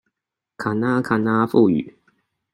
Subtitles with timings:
[0.57, 1.93] 卡那卡那富語